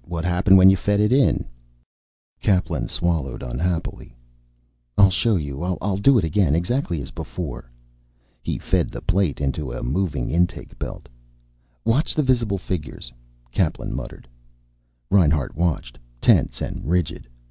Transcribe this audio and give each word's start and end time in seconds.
"What 0.00 0.24
happened 0.24 0.56
when 0.56 0.70
you 0.70 0.78
fed 0.78 0.98
it?" 0.98 1.44
Kaplan 2.40 2.88
swallowed 2.88 3.42
unhappily. 3.42 4.16
"I'll 4.96 5.10
show 5.10 5.36
you. 5.36 5.62
I'll 5.62 5.98
do 5.98 6.16
it 6.16 6.24
again. 6.24 6.54
Exactly 6.56 7.02
as 7.02 7.10
before." 7.10 7.70
He 8.42 8.56
fed 8.56 8.88
the 8.90 9.02
plate 9.02 9.38
into 9.38 9.72
a 9.72 9.82
moving 9.82 10.30
intake 10.30 10.78
belt. 10.78 11.06
"Watch 11.84 12.14
the 12.14 12.22
visible 12.22 12.56
figures," 12.56 13.12
Kaplan 13.52 13.92
muttered. 13.94 14.26
Reinhart 15.10 15.54
watched, 15.54 15.98
tense 16.18 16.62
and 16.62 16.88
rigid. 16.88 17.28